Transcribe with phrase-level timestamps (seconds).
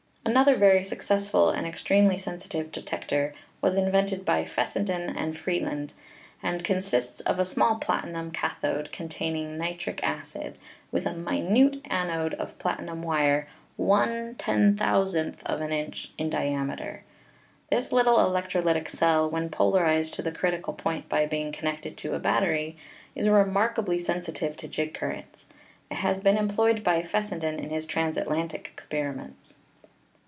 [0.23, 5.93] Another very successful and extremely sensitive de tector was invented by Fessenden and Vreeland,
[6.43, 10.59] and consists of a small platinum cathode containing nitric acid,
[10.91, 13.47] with a minute anode of platinum wire
[13.79, 14.55] Yioooo inch 318
[15.49, 17.03] ELECTRICITY in diameter.
[17.71, 22.19] This little electrolytic cell, when polarized to the critical point by being connected to a
[22.19, 22.77] battery,
[23.15, 25.47] is remarkably sensitive to jig currents.
[25.89, 29.55] It has been em ployed by Fessenden in his transatlantic experiments.